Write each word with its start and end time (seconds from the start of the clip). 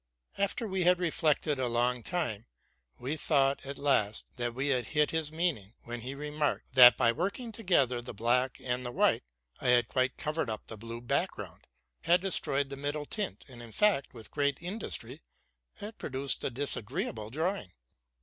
After 0.39 0.67
we 0.67 0.81
had 0.81 0.97
reflected 0.97 1.59
a 1.59 1.67
long 1.67 2.03
while, 2.09 2.39
we 2.97 3.15
thought, 3.15 3.63
at 3.67 3.77
last, 3.77 4.25
that 4.35 4.55
we 4.55 4.69
had 4.69 4.87
hit 4.97 5.11
his 5.11 5.31
meaning, 5.31 5.75
when 5.83 6.01
we 6.03 6.15
re 6.15 6.31
marked, 6.31 6.73
that, 6.73 6.97
by 6.97 7.11
working 7.11 7.51
together 7.51 8.01
the 8.01 8.11
black 8.11 8.59
and 8.63 8.83
the 8.83 8.91
white, 8.91 9.21
IT 9.61 9.67
had 9.67 9.87
quite 9.87 10.17
covered 10.17 10.49
up 10.49 10.65
the 10.65 10.75
blue 10.75 11.01
ground, 11.01 11.67
had 12.01 12.19
destroyed 12.19 12.71
the 12.71 12.77
middle 12.77 13.05
tint, 13.05 13.45
and, 13.47 13.61
in 13.61 13.71
fact, 13.71 14.11
with 14.11 14.31
great 14.31 14.57
industry, 14.59 15.21
had 15.75 15.99
produced 15.99 16.43
a 16.43 16.49
disagreeable 16.49 17.29
drawing. 17.29 17.71